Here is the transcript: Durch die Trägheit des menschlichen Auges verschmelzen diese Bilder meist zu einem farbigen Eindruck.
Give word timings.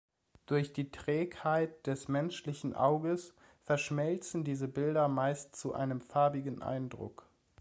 Durch 0.47 0.73
die 0.73 0.89
Trägheit 0.89 1.85
des 1.85 2.07
menschlichen 2.07 2.73
Auges 2.73 3.35
verschmelzen 3.61 4.43
diese 4.43 4.67
Bilder 4.67 5.07
meist 5.07 5.55
zu 5.55 5.75
einem 5.75 6.01
farbigen 6.01 6.63
Eindruck. 6.63 7.27